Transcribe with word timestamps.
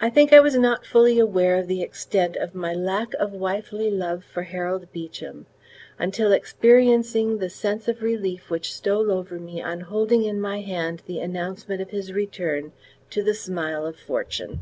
I 0.00 0.08
think 0.08 0.32
I 0.32 0.38
was 0.38 0.54
not 0.54 0.86
fully 0.86 1.18
aware 1.18 1.56
of 1.56 1.66
the 1.66 1.82
extent 1.82 2.36
of 2.36 2.54
my 2.54 2.72
lack 2.72 3.12
of 3.14 3.32
wifely 3.32 3.90
love 3.90 4.22
for 4.22 4.44
Harold 4.44 4.92
Beecham, 4.92 5.46
until 5.98 6.30
experiencing 6.30 7.38
the 7.38 7.50
sense 7.50 7.88
of 7.88 8.02
relief 8.02 8.50
which 8.50 8.72
stole 8.72 9.10
over 9.10 9.40
me 9.40 9.60
on 9.60 9.80
holding 9.80 10.24
in 10.24 10.40
my 10.40 10.60
hand 10.60 11.02
the 11.06 11.18
announcement 11.18 11.80
of 11.82 11.90
his 11.90 12.12
return 12.12 12.70
to 13.10 13.20
the 13.20 13.34
smile 13.34 13.84
of 13.84 13.96
fortune. 13.96 14.60